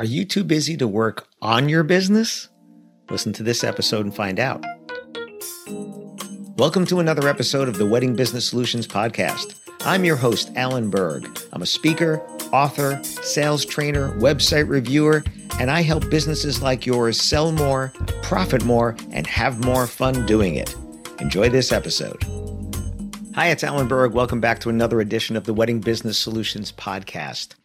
[0.00, 2.48] Are you too busy to work on your business?
[3.10, 4.64] Listen to this episode and find out.
[6.56, 9.58] Welcome to another episode of the Wedding Business Solutions Podcast.
[9.82, 11.28] I'm your host, Alan Berg.
[11.52, 12.18] I'm a speaker,
[12.50, 15.22] author, sales trainer, website reviewer,
[15.58, 17.92] and I help businesses like yours sell more,
[18.22, 20.74] profit more, and have more fun doing it.
[21.20, 22.24] Enjoy this episode.
[23.34, 24.14] Hi, it's Alan Berg.
[24.14, 27.56] Welcome back to another edition of the Wedding Business Solutions Podcast.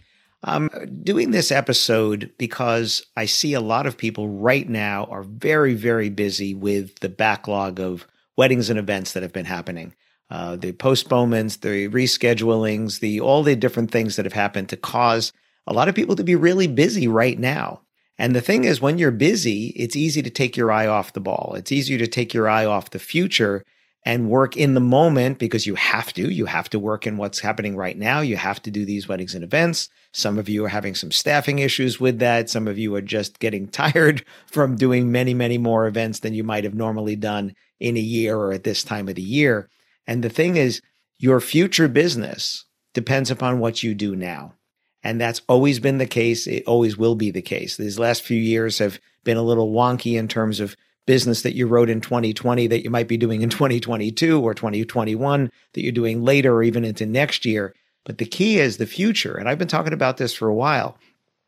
[0.44, 0.70] I'm
[1.04, 6.10] doing this episode because I see a lot of people right now are very, very
[6.10, 8.06] busy with the backlog of
[8.38, 9.96] weddings and events that have been happening.
[10.30, 15.32] Uh, the postponements, the reschedulings, the all the different things that have happened to cause
[15.68, 17.82] a lot of people to be really busy right now.
[18.18, 21.20] And the thing is, when you're busy, it's easy to take your eye off the
[21.20, 21.54] ball.
[21.58, 23.64] It's easier to take your eye off the future
[24.06, 26.30] and work in the moment because you have to.
[26.30, 28.22] You have to work in what's happening right now.
[28.22, 29.90] You have to do these weddings and events.
[30.12, 32.50] Some of you are having some staffing issues with that.
[32.50, 36.44] Some of you are just getting tired from doing many, many more events than you
[36.44, 39.70] might have normally done in a year or at this time of the year.
[40.06, 40.82] And the thing is,
[41.18, 44.54] your future business depends upon what you do now.
[45.02, 46.46] And that's always been the case.
[46.46, 47.78] It always will be the case.
[47.78, 51.68] These last few years have been a little wonky in terms of business that you
[51.68, 56.24] wrote in 2020 that you might be doing in 2022 or 2021 that you're doing
[56.24, 57.74] later or even into next year.
[58.06, 59.36] But the key is the future.
[59.36, 60.98] And I've been talking about this for a while.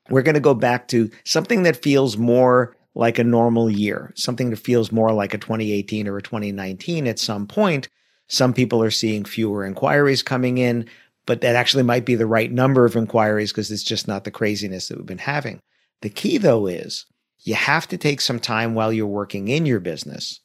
[0.10, 4.50] We're going to go back to something that feels more like a normal year, something
[4.50, 7.90] that feels more like a 2018 or a 2019 at some point.
[8.28, 10.88] Some people are seeing fewer inquiries coming in,
[11.26, 14.32] but that actually might be the right number of inquiries because it's just not the
[14.32, 15.60] craziness that we've been having.
[16.02, 17.06] The key, though, is
[17.42, 20.42] you have to take some time while you're working in your business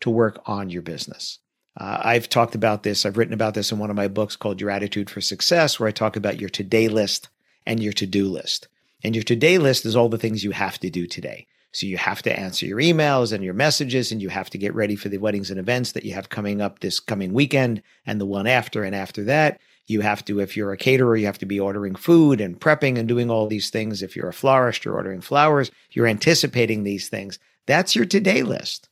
[0.00, 1.38] to work on your business.
[1.76, 3.06] Uh, I've talked about this.
[3.06, 5.88] I've written about this in one of my books called Your Attitude for Success, where
[5.88, 7.28] I talk about your today list
[7.66, 8.68] and your to do list.
[9.02, 11.46] And your today list is all the things you have to do today.
[11.72, 14.74] So you have to answer your emails and your messages, and you have to get
[14.74, 18.20] ready for the weddings and events that you have coming up this coming weekend and
[18.20, 19.58] the one after and after that.
[19.86, 22.98] You have to, if you're a caterer, you have to be ordering food and prepping
[22.98, 24.02] and doing all these things.
[24.02, 27.38] If you're a florist, you're ordering flowers, you're anticipating these things.
[27.66, 28.88] That's your today list.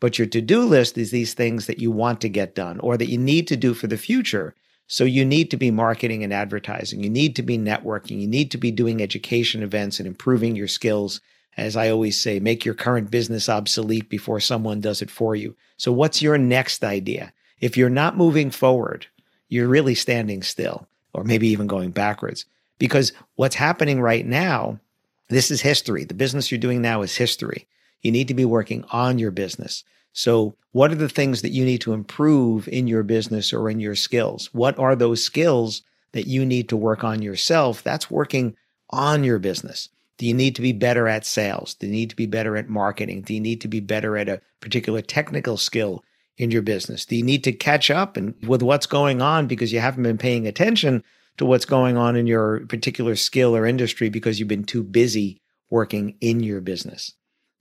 [0.00, 2.96] But your to do list is these things that you want to get done or
[2.96, 4.54] that you need to do for the future.
[4.86, 7.04] So you need to be marketing and advertising.
[7.04, 8.20] You need to be networking.
[8.20, 11.20] You need to be doing education events and improving your skills.
[11.56, 15.54] As I always say, make your current business obsolete before someone does it for you.
[15.76, 17.32] So what's your next idea?
[17.60, 19.06] If you're not moving forward,
[19.50, 22.46] you're really standing still or maybe even going backwards
[22.78, 24.80] because what's happening right now,
[25.28, 26.04] this is history.
[26.04, 27.68] The business you're doing now is history.
[28.00, 29.84] You need to be working on your business.
[30.12, 33.80] So, what are the things that you need to improve in your business or in
[33.80, 34.48] your skills?
[34.52, 35.82] What are those skills
[36.12, 37.82] that you need to work on yourself?
[37.82, 38.56] That's working
[38.88, 39.88] on your business.
[40.16, 41.74] Do you need to be better at sales?
[41.74, 43.22] Do you need to be better at marketing?
[43.22, 46.04] Do you need to be better at a particular technical skill
[46.40, 47.04] in your business?
[47.04, 50.16] Do you need to catch up and with what's going on because you haven't been
[50.16, 51.04] paying attention
[51.36, 55.42] to what's going on in your particular skill or industry because you've been too busy
[55.68, 57.12] working in your business?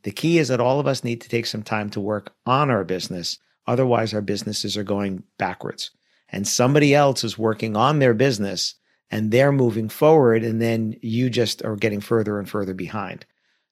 [0.03, 2.70] The key is that all of us need to take some time to work on
[2.70, 3.37] our business.
[3.67, 5.91] Otherwise, our businesses are going backwards.
[6.29, 8.75] And somebody else is working on their business
[9.11, 10.41] and they're moving forward.
[10.46, 13.25] And then you just are getting further and further behind.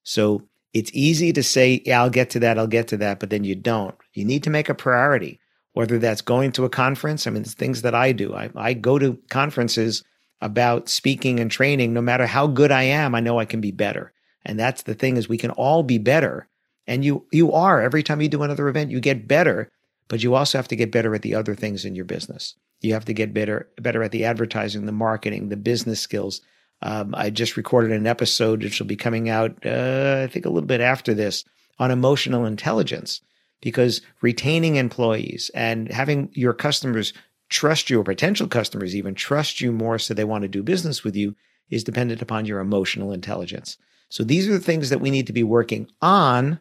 [0.03, 3.29] So it's easy to say, yeah, I'll get to that, I'll get to that, but
[3.29, 3.95] then you don't.
[4.13, 5.39] You need to make a priority,
[5.73, 7.25] whether that's going to a conference.
[7.25, 8.35] I mean, it's things that I do.
[8.35, 10.03] I, I go to conferences
[10.41, 11.93] about speaking and training.
[11.93, 14.13] No matter how good I am, I know I can be better.
[14.45, 16.47] And that's the thing is we can all be better.
[16.85, 19.69] And you you are every time you do another event, you get better,
[20.07, 22.55] but you also have to get better at the other things in your business.
[22.79, 26.41] You have to get better better at the advertising, the marketing, the business skills.
[26.81, 30.49] Um, I just recorded an episode which will be coming out, uh, I think, a
[30.49, 31.43] little bit after this
[31.79, 33.21] on emotional intelligence
[33.61, 37.13] because retaining employees and having your customers
[37.49, 41.03] trust you or potential customers even trust you more so they want to do business
[41.03, 41.35] with you
[41.69, 43.77] is dependent upon your emotional intelligence.
[44.09, 46.59] So these are the things that we need to be working on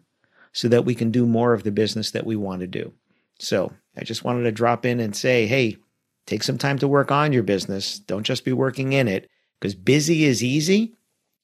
[0.53, 2.93] so that we can do more of the business that we want to do.
[3.39, 5.77] So I just wanted to drop in and say, hey,
[6.25, 7.99] take some time to work on your business.
[7.99, 9.29] Don't just be working in it
[9.61, 10.95] because busy is easy,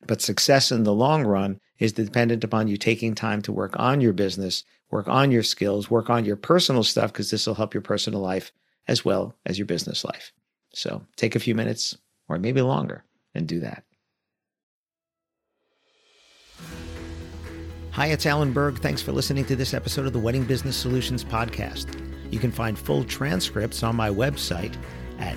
[0.06, 4.00] but success in the long run is dependent upon you taking time to work on
[4.00, 7.75] your business, work on your skills, work on your personal stuff, because this will help
[7.75, 8.53] your personal life
[8.88, 10.32] as well as your business life.
[10.75, 11.97] So take a few minutes
[12.29, 13.05] or maybe longer
[13.35, 13.85] and do that.
[17.93, 18.79] Hi, it's Alan Berg.
[18.79, 22.00] Thanks for listening to this episode of the Wedding Business Solutions Podcast.
[22.32, 24.75] You can find full transcripts on my website
[25.19, 25.37] at